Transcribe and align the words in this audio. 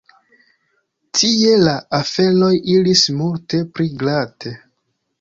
Tie 1.17 1.51
la 1.69 1.77
aferoj 1.99 2.51
iris 2.79 3.07
multe 3.23 3.65
pli 3.77 3.91
glate. 4.03 4.61